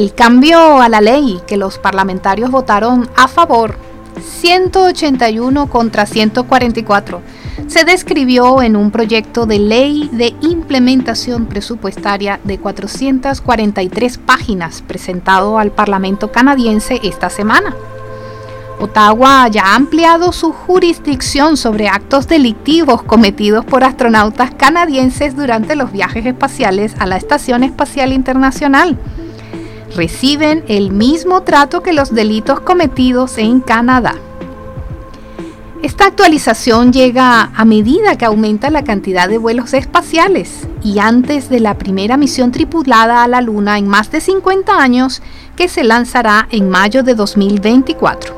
El 0.00 0.14
cambio 0.14 0.80
a 0.80 0.88
la 0.88 1.02
ley 1.02 1.42
que 1.46 1.58
los 1.58 1.76
parlamentarios 1.76 2.50
votaron 2.50 3.10
a 3.18 3.28
favor, 3.28 3.76
181 4.18 5.66
contra 5.68 6.06
144, 6.06 7.20
se 7.66 7.84
describió 7.84 8.62
en 8.62 8.76
un 8.76 8.92
proyecto 8.92 9.44
de 9.44 9.58
ley 9.58 10.08
de 10.10 10.34
implementación 10.40 11.44
presupuestaria 11.44 12.40
de 12.44 12.56
443 12.56 14.16
páginas 14.16 14.80
presentado 14.80 15.58
al 15.58 15.70
Parlamento 15.70 16.32
canadiense 16.32 16.98
esta 17.02 17.28
semana. 17.28 17.76
Ottawa 18.80 19.48
ya 19.48 19.66
ha 19.66 19.74
ampliado 19.76 20.32
su 20.32 20.50
jurisdicción 20.54 21.58
sobre 21.58 21.88
actos 21.88 22.26
delictivos 22.26 23.02
cometidos 23.02 23.66
por 23.66 23.84
astronautas 23.84 24.50
canadienses 24.54 25.36
durante 25.36 25.76
los 25.76 25.92
viajes 25.92 26.24
espaciales 26.24 26.94
a 26.98 27.04
la 27.04 27.18
Estación 27.18 27.64
Espacial 27.64 28.14
Internacional. 28.14 28.96
Reciben 29.94 30.64
el 30.68 30.92
mismo 30.92 31.42
trato 31.42 31.82
que 31.82 31.92
los 31.92 32.14
delitos 32.14 32.60
cometidos 32.60 33.38
en 33.38 33.60
Canadá. 33.60 34.14
Esta 35.82 36.06
actualización 36.06 36.92
llega 36.92 37.50
a 37.56 37.64
medida 37.64 38.16
que 38.16 38.26
aumenta 38.26 38.70
la 38.70 38.84
cantidad 38.84 39.28
de 39.28 39.38
vuelos 39.38 39.72
espaciales 39.72 40.68
y 40.84 40.98
antes 40.98 41.48
de 41.48 41.58
la 41.58 41.78
primera 41.78 42.18
misión 42.18 42.52
tripulada 42.52 43.24
a 43.24 43.28
la 43.28 43.40
Luna 43.40 43.78
en 43.78 43.88
más 43.88 44.10
de 44.12 44.20
50 44.20 44.76
años 44.76 45.22
que 45.56 45.68
se 45.68 45.82
lanzará 45.82 46.46
en 46.50 46.68
mayo 46.68 47.02
de 47.02 47.14
2024, 47.14 48.34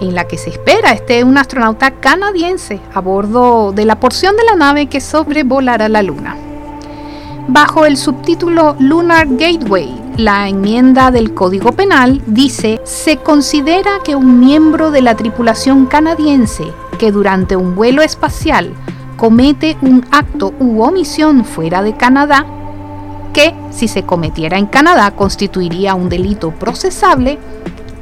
en 0.00 0.14
la 0.14 0.26
que 0.26 0.38
se 0.38 0.50
espera 0.50 0.92
esté 0.92 1.22
un 1.22 1.38
astronauta 1.38 1.92
canadiense 1.92 2.80
a 2.92 3.00
bordo 3.00 3.72
de 3.72 3.84
la 3.84 4.00
porción 4.00 4.36
de 4.36 4.44
la 4.44 4.56
nave 4.56 4.88
que 4.88 5.00
sobrevolará 5.00 5.88
la 5.88 6.02
Luna. 6.02 6.36
Bajo 7.48 7.86
el 7.86 7.96
subtítulo 7.96 8.74
Lunar 8.80 9.28
Gateway, 9.28 10.05
la 10.16 10.48
enmienda 10.48 11.10
del 11.10 11.34
Código 11.34 11.72
Penal 11.72 12.22
dice, 12.26 12.80
se 12.84 13.18
considera 13.18 13.98
que 14.02 14.16
un 14.16 14.40
miembro 14.40 14.90
de 14.90 15.02
la 15.02 15.14
tripulación 15.14 15.86
canadiense 15.86 16.72
que 16.98 17.12
durante 17.12 17.56
un 17.56 17.74
vuelo 17.74 18.00
espacial 18.02 18.72
comete 19.16 19.76
un 19.82 20.06
acto 20.10 20.54
u 20.58 20.82
omisión 20.82 21.44
fuera 21.44 21.82
de 21.82 21.96
Canadá, 21.96 22.46
que 23.34 23.54
si 23.70 23.88
se 23.88 24.04
cometiera 24.04 24.58
en 24.58 24.66
Canadá 24.66 25.10
constituiría 25.10 25.94
un 25.94 26.08
delito 26.08 26.50
procesable, 26.50 27.38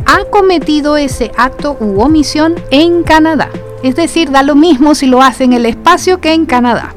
ha 0.07 0.25
cometido 0.31 0.97
ese 0.97 1.33
acto 1.37 1.77
u 1.81 2.01
omisión 2.01 2.55
en 2.71 3.03
Canadá. 3.03 3.49
Es 3.83 3.97
decir, 3.97 4.31
da 4.31 4.43
lo 4.43 4.55
mismo 4.55 4.95
si 4.95 5.07
lo 5.07 5.21
hace 5.21 5.45
en 5.45 5.53
el 5.53 5.67
espacio 5.67 6.21
que 6.21 6.33
en 6.33 6.47
Canadá. 6.47 6.95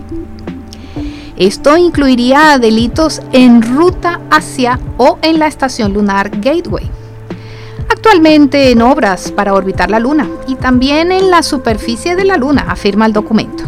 Esto 1.38 1.78
incluiría 1.78 2.58
delitos 2.58 3.22
en 3.32 3.62
ruta 3.62 4.20
hacia 4.32 4.80
o 4.98 5.20
en 5.22 5.38
la 5.38 5.46
estación 5.46 5.94
lunar 5.94 6.32
Gateway. 6.42 6.90
Actualmente 7.90 8.72
en 8.72 8.82
obras 8.82 9.32
para 9.32 9.54
orbitar 9.54 9.92
la 9.92 10.00
Luna 10.00 10.28
y 10.48 10.56
también 10.56 11.12
en 11.12 11.30
la 11.30 11.44
superficie 11.44 12.16
de 12.16 12.26
la 12.26 12.38
Luna, 12.38 12.66
afirma 12.68 13.06
el 13.06 13.14
documento. 13.14 13.64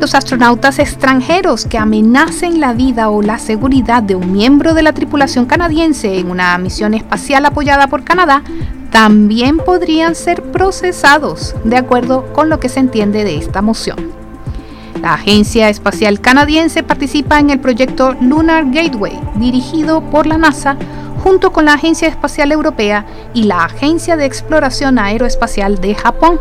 Los 0.00 0.16
astronautas 0.16 0.80
extranjeros 0.80 1.64
que 1.64 1.78
amenacen 1.78 2.60
la 2.60 2.72
vida 2.72 3.08
o 3.08 3.22
la 3.22 3.38
seguridad 3.38 4.02
de 4.02 4.16
un 4.16 4.32
miembro 4.32 4.74
de 4.74 4.82
la 4.82 4.92
tripulación 4.92 5.46
canadiense 5.46 6.18
en 6.18 6.30
una 6.30 6.58
misión 6.58 6.94
espacial 6.94 7.46
apoyada 7.46 7.86
por 7.86 8.02
Canadá 8.02 8.42
también 8.90 9.58
podrían 9.58 10.14
ser 10.14 10.42
procesados, 10.42 11.54
de 11.62 11.76
acuerdo 11.76 12.32
con 12.32 12.48
lo 12.48 12.58
que 12.58 12.68
se 12.68 12.80
entiende 12.80 13.22
de 13.22 13.38
esta 13.38 13.62
moción. 13.62 14.27
La 15.00 15.14
Agencia 15.14 15.68
Espacial 15.68 16.20
Canadiense 16.20 16.82
participa 16.82 17.38
en 17.38 17.50
el 17.50 17.60
proyecto 17.60 18.14
Lunar 18.20 18.64
Gateway, 18.70 19.18
dirigido 19.36 20.00
por 20.00 20.26
la 20.26 20.38
NASA, 20.38 20.76
junto 21.22 21.52
con 21.52 21.66
la 21.66 21.74
Agencia 21.74 22.08
Espacial 22.08 22.50
Europea 22.50 23.06
y 23.32 23.44
la 23.44 23.64
Agencia 23.64 24.16
de 24.16 24.24
Exploración 24.24 24.98
Aeroespacial 24.98 25.80
de 25.80 25.94
Japón. 25.94 26.40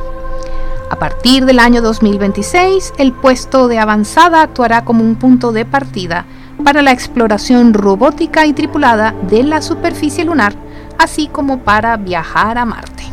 A 0.90 0.96
partir 0.96 1.46
del 1.46 1.60
año 1.60 1.82
2026, 1.82 2.94
el 2.98 3.14
puesto 3.14 3.68
de 3.68 3.78
avanzada 3.78 4.42
actuará 4.42 4.84
como 4.84 5.04
un 5.04 5.16
punto 5.16 5.52
de 5.52 5.66
partida 5.66 6.26
para 6.64 6.82
la 6.82 6.92
exploración 6.92 7.74
robótica 7.74 8.48
y 8.48 8.54
tripulada 8.54 9.14
de 9.30 9.44
la 9.44 9.62
superficie 9.62 10.26
lunar, 10.26 10.54
así 10.98 11.28
como 11.28 11.60
para 11.60 11.96
viajar 11.98 12.58
a 12.58 12.66
Marte. 12.66 13.04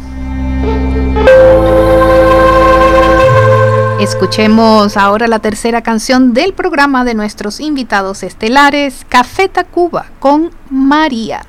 Escuchemos 4.05 4.99
ahora 4.99 5.29
la 5.29 5.39
tercera 5.39 5.83
canción 5.83 6.35
del 6.35 6.53
programa 6.53 7.07
de 7.07 7.15
nuestros 7.15 7.59
invitados 7.59 8.23
estelares, 8.23 9.07
Café 9.09 9.49
Tacuba 9.49 10.05
con 10.21 10.51
María. 10.69 11.47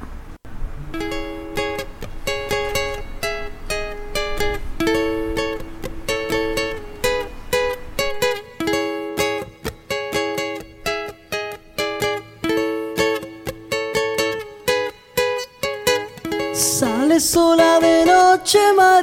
sola 17.19 17.79
de 17.79 18.05
noche, 18.05 18.59
María. 18.75 18.94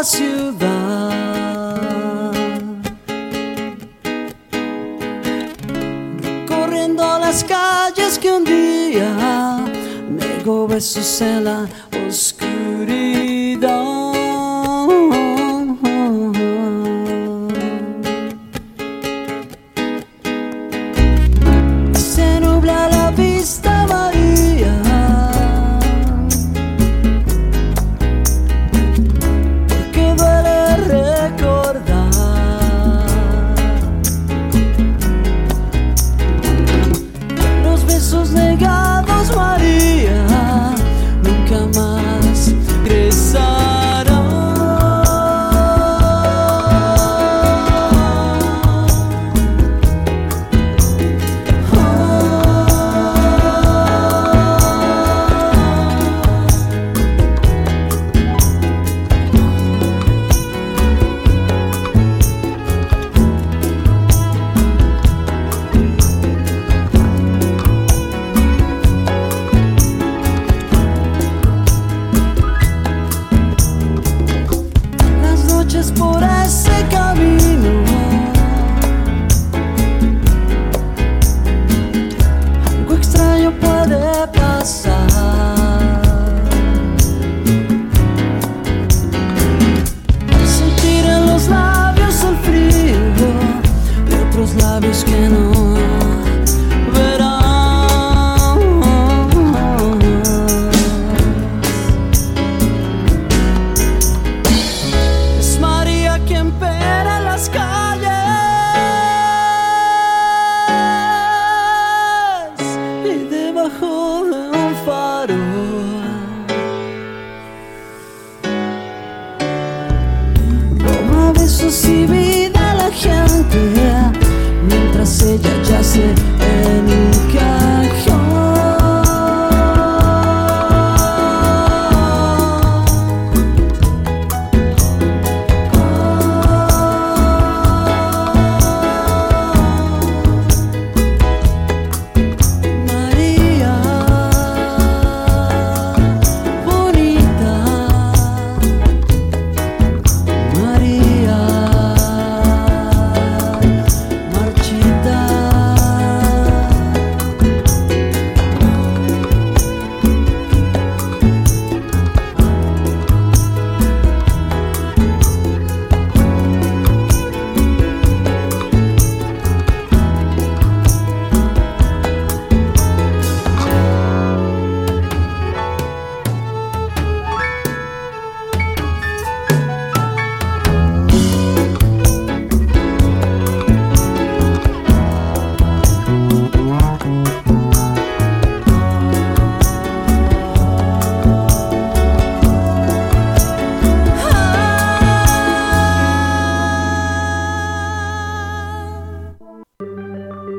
La 0.00 0.04
ciudad. 0.04 1.10
Recorriendo 6.22 7.18
las 7.18 7.44
calles 7.44 8.18
que 8.18 8.32
un 8.32 8.44
día 8.44 9.62
negó 10.08 10.66
besos 10.66 11.20
en 11.20 11.44
la 11.44 11.68
oscuridad. 12.08 12.90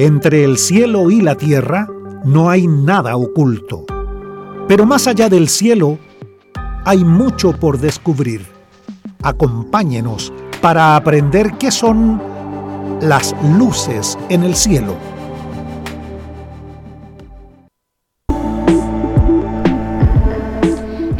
Entre 0.01 0.43
el 0.43 0.57
cielo 0.57 1.11
y 1.11 1.21
la 1.21 1.35
tierra 1.35 1.87
no 2.25 2.49
hay 2.49 2.65
nada 2.65 3.15
oculto. 3.15 3.85
Pero 4.67 4.87
más 4.87 5.05
allá 5.05 5.29
del 5.29 5.47
cielo 5.47 5.99
hay 6.85 7.05
mucho 7.05 7.51
por 7.51 7.77
descubrir. 7.77 8.47
Acompáñenos 9.21 10.33
para 10.59 10.95
aprender 10.95 11.51
qué 11.59 11.69
son 11.69 12.19
las 12.99 13.35
luces 13.59 14.17
en 14.29 14.41
el 14.41 14.55
cielo. 14.55 14.95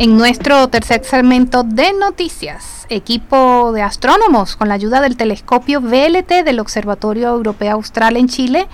En 0.01 0.17
nuestro 0.17 0.67
tercer 0.67 1.05
segmento 1.05 1.61
de 1.61 1.93
noticias 1.93 2.87
equipo 2.89 3.71
de 3.71 3.83
astrónomos, 3.83 4.55
con 4.55 4.67
la 4.67 4.73
ayuda 4.73 4.99
del 4.99 5.15
telescopio 5.15 5.79
VLT 5.79 6.43
del 6.43 6.59
Observatorio 6.59 7.27
Europeo 7.27 7.73
Austral 7.73 8.17
en 8.17 8.27
Chile, 8.27 8.67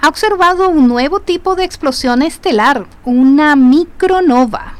ha 0.00 0.08
observado 0.08 0.70
un 0.70 0.88
nuevo 0.88 1.20
tipo 1.20 1.54
de 1.54 1.64
explosión 1.64 2.22
estelar, 2.22 2.86
una 3.04 3.56
micronova. 3.56 4.72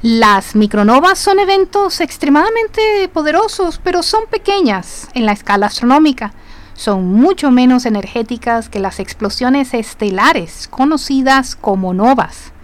Las 0.00 0.56
micronovas 0.56 1.18
son 1.18 1.40
eventos 1.40 2.00
extremadamente 2.00 3.10
poderosos, 3.12 3.78
pero 3.84 4.02
son 4.02 4.24
pequeñas 4.30 5.08
en 5.12 5.26
la 5.26 5.32
escala 5.32 5.66
astronómica. 5.66 6.32
son 6.72 7.04
mucho 7.04 7.50
menos 7.50 7.84
energéticas 7.84 8.70
que 8.70 8.78
las 8.78 8.98
explosiones 8.98 9.74
estelares 9.74 10.68
conocidas 10.68 11.54
como 11.54 11.92
novas, 11.92 12.54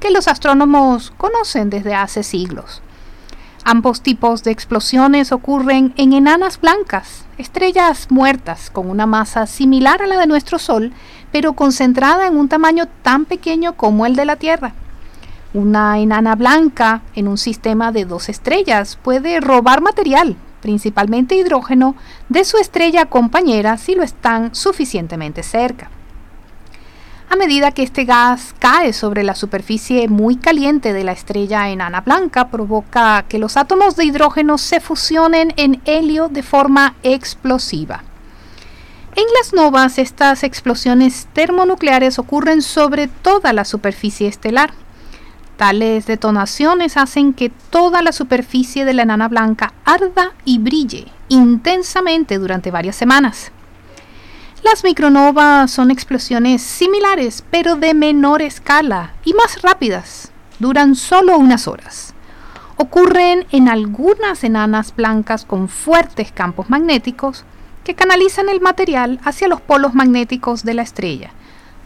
que 0.00 0.10
los 0.10 0.26
astrónomos 0.26 1.12
conocen 1.16 1.70
desde 1.70 1.94
hace 1.94 2.22
siglos. 2.22 2.82
Ambos 3.62 4.00
tipos 4.00 4.42
de 4.42 4.50
explosiones 4.50 5.32
ocurren 5.32 5.92
en 5.96 6.14
enanas 6.14 6.58
blancas, 6.58 7.26
estrellas 7.36 8.06
muertas 8.10 8.70
con 8.70 8.88
una 8.88 9.04
masa 9.04 9.46
similar 9.46 10.02
a 10.02 10.06
la 10.06 10.18
de 10.18 10.26
nuestro 10.26 10.58
Sol, 10.58 10.92
pero 11.30 11.52
concentrada 11.52 12.26
en 12.26 12.36
un 12.38 12.48
tamaño 12.48 12.86
tan 13.02 13.26
pequeño 13.26 13.76
como 13.76 14.06
el 14.06 14.16
de 14.16 14.24
la 14.24 14.36
Tierra. 14.36 14.72
Una 15.52 15.98
enana 15.98 16.36
blanca 16.36 17.02
en 17.14 17.28
un 17.28 17.36
sistema 17.36 17.92
de 17.92 18.06
dos 18.06 18.28
estrellas 18.28 18.98
puede 19.02 19.40
robar 19.40 19.82
material, 19.82 20.36
principalmente 20.62 21.34
hidrógeno, 21.34 21.96
de 22.28 22.44
su 22.44 22.56
estrella 22.56 23.06
compañera 23.06 23.76
si 23.76 23.94
lo 23.94 24.02
están 24.02 24.54
suficientemente 24.54 25.42
cerca. 25.42 25.90
A 27.32 27.36
medida 27.36 27.70
que 27.70 27.84
este 27.84 28.04
gas 28.04 28.56
cae 28.58 28.92
sobre 28.92 29.22
la 29.22 29.36
superficie 29.36 30.08
muy 30.08 30.34
caliente 30.34 30.92
de 30.92 31.04
la 31.04 31.12
estrella 31.12 31.68
enana 31.68 32.00
blanca, 32.00 32.48
provoca 32.48 33.24
que 33.28 33.38
los 33.38 33.56
átomos 33.56 33.94
de 33.94 34.04
hidrógeno 34.04 34.58
se 34.58 34.80
fusionen 34.80 35.54
en 35.56 35.80
helio 35.84 36.28
de 36.28 36.42
forma 36.42 36.96
explosiva. 37.04 38.02
En 39.14 39.24
las 39.38 39.52
novas, 39.52 39.98
estas 39.98 40.42
explosiones 40.42 41.28
termonucleares 41.32 42.18
ocurren 42.18 42.62
sobre 42.62 43.06
toda 43.06 43.52
la 43.52 43.64
superficie 43.64 44.26
estelar. 44.26 44.72
Tales 45.56 46.06
detonaciones 46.06 46.96
hacen 46.96 47.32
que 47.32 47.50
toda 47.70 48.02
la 48.02 48.10
superficie 48.10 48.84
de 48.84 48.92
la 48.92 49.02
enana 49.02 49.28
blanca 49.28 49.72
arda 49.84 50.32
y 50.44 50.58
brille 50.58 51.06
intensamente 51.28 52.38
durante 52.38 52.72
varias 52.72 52.96
semanas. 52.96 53.52
Las 54.62 54.84
micronovas 54.84 55.70
son 55.70 55.90
explosiones 55.90 56.60
similares, 56.60 57.42
pero 57.50 57.76
de 57.76 57.94
menor 57.94 58.42
escala 58.42 59.14
y 59.24 59.32
más 59.32 59.62
rápidas. 59.62 60.32
Duran 60.58 60.96
solo 60.96 61.38
unas 61.38 61.66
horas. 61.66 62.12
Ocurren 62.76 63.46
en 63.52 63.70
algunas 63.70 64.44
enanas 64.44 64.94
blancas 64.94 65.46
con 65.46 65.70
fuertes 65.70 66.30
campos 66.30 66.68
magnéticos 66.68 67.44
que 67.84 67.94
canalizan 67.94 68.50
el 68.50 68.60
material 68.60 69.18
hacia 69.24 69.48
los 69.48 69.62
polos 69.62 69.94
magnéticos 69.94 70.62
de 70.62 70.74
la 70.74 70.82
estrella, 70.82 71.30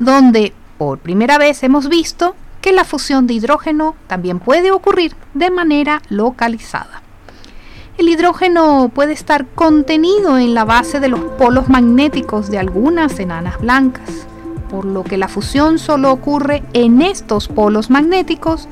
donde 0.00 0.52
por 0.76 0.98
primera 0.98 1.38
vez 1.38 1.62
hemos 1.62 1.88
visto 1.88 2.34
que 2.60 2.72
la 2.72 2.84
fusión 2.84 3.28
de 3.28 3.34
hidrógeno 3.34 3.94
también 4.08 4.40
puede 4.40 4.72
ocurrir 4.72 5.14
de 5.34 5.50
manera 5.50 6.02
localizada. 6.08 7.03
El 7.96 8.08
hidrógeno 8.08 8.90
puede 8.92 9.12
estar 9.12 9.46
contenido 9.46 10.36
en 10.36 10.52
la 10.52 10.64
base 10.64 10.98
de 10.98 11.08
los 11.08 11.20
polos 11.38 11.68
magnéticos 11.68 12.50
de 12.50 12.58
algunas 12.58 13.20
enanas 13.20 13.60
blancas, 13.60 14.26
por 14.68 14.84
lo 14.84 15.04
que 15.04 15.16
la 15.16 15.28
fusión 15.28 15.78
solo 15.78 16.10
ocurre 16.10 16.64
en 16.72 17.02
estos 17.02 17.46
polos 17.46 17.90
magnéticos 17.90 18.68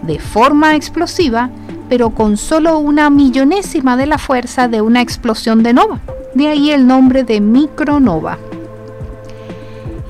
de 0.00 0.18
forma 0.18 0.74
explosiva, 0.74 1.50
pero 1.90 2.10
con 2.10 2.38
solo 2.38 2.78
una 2.78 3.10
millonésima 3.10 3.98
de 3.98 4.06
la 4.06 4.16
fuerza 4.16 4.68
de 4.68 4.80
una 4.80 5.02
explosión 5.02 5.62
de 5.62 5.74
nova. 5.74 6.00
De 6.34 6.48
ahí 6.48 6.70
el 6.70 6.86
nombre 6.86 7.24
de 7.24 7.42
micronova. 7.42 8.38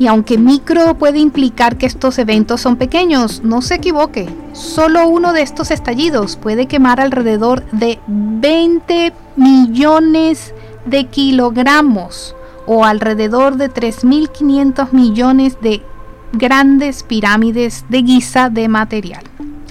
Y 0.02 0.08
aunque 0.08 0.36
micro 0.36 0.98
puede 0.98 1.20
implicar 1.20 1.78
que 1.78 1.86
estos 1.86 2.18
eventos 2.18 2.60
son 2.60 2.74
pequeños, 2.74 3.44
no 3.44 3.62
se 3.62 3.76
equivoque. 3.76 4.28
Solo 4.52 5.06
uno 5.06 5.32
de 5.32 5.42
estos 5.42 5.70
estallidos 5.70 6.34
puede 6.34 6.66
quemar 6.66 7.00
alrededor 7.00 7.62
de 7.70 8.00
20 8.08 9.12
millones 9.36 10.54
de 10.86 11.04
kilogramos 11.04 12.34
o 12.66 12.84
alrededor 12.84 13.54
de 13.54 13.70
3.500 13.70 14.90
millones 14.90 15.60
de 15.60 15.82
grandes 16.32 17.04
pirámides 17.04 17.84
de 17.88 18.02
guisa 18.02 18.50
de 18.50 18.66
material. 18.66 19.22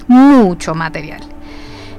Mucho 0.08 0.74
material. 0.74 1.20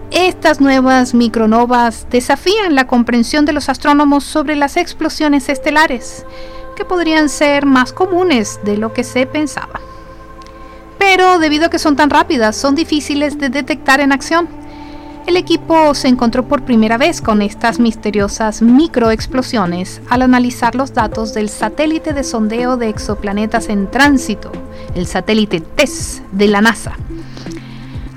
Estas 0.09 0.59
nuevas 0.59 1.13
micronovas 1.13 2.07
desafían 2.09 2.73
la 2.73 2.87
comprensión 2.87 3.45
de 3.45 3.53
los 3.53 3.69
astrónomos 3.69 4.23
sobre 4.23 4.55
las 4.55 4.75
explosiones 4.75 5.49
estelares 5.49 6.25
que 6.73 6.85
podrían 6.85 7.29
ser 7.29 7.65
más 7.65 7.93
comunes 7.93 8.59
de 8.63 8.77
lo 8.77 8.93
que 8.93 9.03
se 9.03 9.25
pensaba. 9.25 9.79
Pero 10.97 11.39
debido 11.39 11.65
a 11.65 11.69
que 11.69 11.79
son 11.79 11.95
tan 11.95 12.09
rápidas, 12.09 12.55
son 12.55 12.75
difíciles 12.75 13.37
de 13.37 13.49
detectar 13.49 13.99
en 13.99 14.11
acción. 14.11 14.47
El 15.25 15.37
equipo 15.37 15.93
se 15.93 16.09
encontró 16.09 16.47
por 16.47 16.63
primera 16.63 16.97
vez 16.97 17.21
con 17.21 17.41
estas 17.41 17.79
misteriosas 17.79 18.61
microexplosiones 18.61 20.01
al 20.09 20.21
analizar 20.21 20.75
los 20.75 20.93
datos 20.93 21.33
del 21.33 21.49
satélite 21.49 22.13
de 22.13 22.23
sondeo 22.23 22.75
de 22.75 22.89
exoplanetas 22.89 23.69
en 23.69 23.89
tránsito, 23.89 24.51
el 24.95 25.07
satélite 25.07 25.61
TESS 25.61 26.23
de 26.31 26.47
la 26.47 26.61
NASA. 26.61 26.93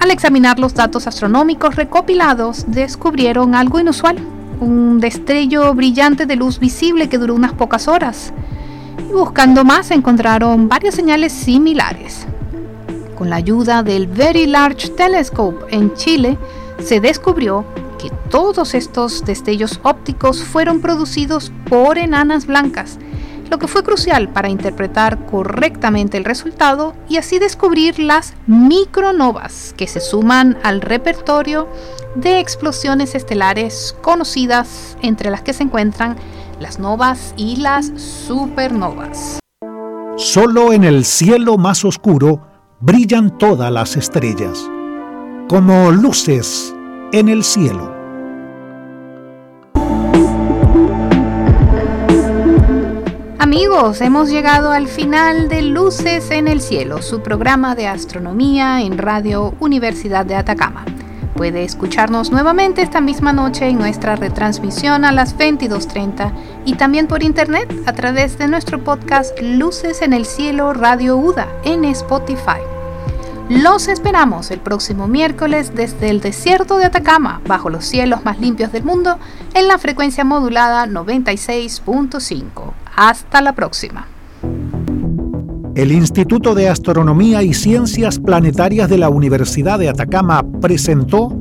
Al 0.00 0.10
examinar 0.10 0.58
los 0.58 0.74
datos 0.74 1.06
astronómicos 1.06 1.76
recopilados, 1.76 2.64
descubrieron 2.66 3.54
algo 3.54 3.78
inusual 3.78 4.18
un 4.60 5.00
destello 5.00 5.74
brillante 5.74 6.26
de 6.26 6.36
luz 6.36 6.58
visible 6.58 7.08
que 7.08 7.18
duró 7.18 7.34
unas 7.34 7.52
pocas 7.52 7.88
horas. 7.88 8.32
Y 8.98 9.12
buscando 9.12 9.64
más 9.64 9.90
encontraron 9.90 10.68
varias 10.68 10.94
señales 10.94 11.32
similares. 11.32 12.26
Con 13.16 13.30
la 13.30 13.36
ayuda 13.36 13.82
del 13.82 14.06
Very 14.06 14.46
Large 14.46 14.90
Telescope 14.90 15.64
en 15.74 15.94
Chile, 15.94 16.38
se 16.82 17.00
descubrió 17.00 17.64
que 17.98 18.10
todos 18.30 18.74
estos 18.74 19.24
destellos 19.24 19.80
ópticos 19.82 20.42
fueron 20.42 20.80
producidos 20.80 21.50
por 21.68 21.98
enanas 21.98 22.46
blancas 22.46 22.98
lo 23.50 23.58
que 23.58 23.68
fue 23.68 23.82
crucial 23.82 24.28
para 24.28 24.48
interpretar 24.48 25.26
correctamente 25.26 26.16
el 26.16 26.24
resultado 26.24 26.94
y 27.08 27.16
así 27.16 27.38
descubrir 27.38 27.98
las 27.98 28.34
micronovas 28.46 29.74
que 29.76 29.86
se 29.86 30.00
suman 30.00 30.58
al 30.62 30.80
repertorio 30.80 31.68
de 32.14 32.40
explosiones 32.40 33.14
estelares 33.14 33.94
conocidas 34.02 34.96
entre 35.02 35.30
las 35.30 35.42
que 35.42 35.52
se 35.52 35.62
encuentran 35.62 36.16
las 36.60 36.78
novas 36.78 37.34
y 37.36 37.56
las 37.56 37.92
supernovas. 37.96 39.38
Solo 40.16 40.72
en 40.72 40.84
el 40.84 41.04
cielo 41.04 41.58
más 41.58 41.84
oscuro 41.84 42.40
brillan 42.80 43.36
todas 43.38 43.70
las 43.70 43.96
estrellas, 43.96 44.68
como 45.48 45.90
luces 45.90 46.74
en 47.12 47.28
el 47.28 47.44
cielo. 47.44 47.94
Amigos, 53.38 54.00
hemos 54.00 54.28
llegado 54.28 54.72
al 54.72 54.88
final 54.88 55.48
de 55.48 55.62
Luces 55.62 56.30
en 56.30 56.48
el 56.48 56.60
Cielo, 56.60 57.00
su 57.00 57.20
programa 57.22 57.74
de 57.74 57.86
astronomía 57.86 58.82
en 58.82 58.98
Radio 58.98 59.54
Universidad 59.60 60.26
de 60.26 60.34
Atacama. 60.34 60.84
Puede 61.36 61.64
escucharnos 61.64 62.30
nuevamente 62.30 62.80
esta 62.80 63.02
misma 63.02 63.34
noche 63.34 63.68
en 63.68 63.76
nuestra 63.76 64.16
retransmisión 64.16 65.04
a 65.04 65.12
las 65.12 65.36
22.30 65.36 66.32
y 66.64 66.74
también 66.74 67.08
por 67.08 67.22
internet 67.22 67.70
a 67.84 67.92
través 67.92 68.38
de 68.38 68.48
nuestro 68.48 68.82
podcast 68.82 69.38
Luces 69.42 70.00
en 70.00 70.14
el 70.14 70.24
Cielo 70.24 70.72
Radio 70.72 71.18
UDA 71.18 71.46
en 71.64 71.84
Spotify. 71.84 72.60
Los 73.50 73.86
esperamos 73.88 74.50
el 74.50 74.60
próximo 74.60 75.08
miércoles 75.08 75.74
desde 75.74 76.08
el 76.08 76.22
desierto 76.22 76.78
de 76.78 76.86
Atacama, 76.86 77.42
bajo 77.46 77.68
los 77.68 77.84
cielos 77.84 78.24
más 78.24 78.40
limpios 78.40 78.72
del 78.72 78.84
mundo, 78.84 79.18
en 79.52 79.68
la 79.68 79.76
frecuencia 79.76 80.24
modulada 80.24 80.86
96.5. 80.86 82.72
Hasta 82.96 83.42
la 83.42 83.52
próxima. 83.52 84.08
El 85.76 85.92
Instituto 85.92 86.54
de 86.54 86.70
Astronomía 86.70 87.42
y 87.42 87.52
Ciencias 87.52 88.18
Planetarias 88.18 88.88
de 88.88 88.96
la 88.96 89.10
Universidad 89.10 89.78
de 89.78 89.90
Atacama 89.90 90.42
presentó 90.62 91.38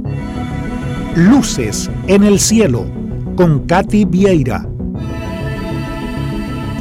Luces 1.16 1.90
en 2.08 2.26
el 2.26 2.42
Cielo 2.42 2.86
con 3.38 3.66
Katy 3.66 4.04
Vieira. 4.04 4.68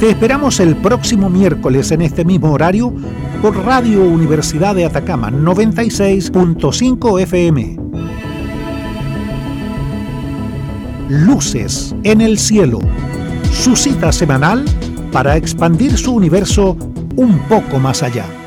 Te 0.01 0.11
esperamos 0.11 0.59
el 0.59 0.75
próximo 0.75 1.31
miércoles 1.31 1.93
en 1.93 2.03
este 2.03 2.25
mismo 2.25 2.51
horario 2.51 2.93
por 3.41 3.57
Radio 3.65 4.03
Universidad 4.03 4.75
de 4.75 4.87
Atacama 4.87 5.31
96.5 5.31 7.21
FM. 7.23 7.77
Luces 11.09 11.95
en 12.03 12.21
el 12.21 12.37
Cielo 12.37 12.81
su 13.53 13.77
cita 13.77 14.11
semanal 14.11 14.65
para 15.13 15.37
expandir 15.37 15.97
su 15.97 16.13
universo 16.13 16.77
un 17.17 17.39
poco 17.49 17.79
más 17.79 18.03
allá. 18.03 18.44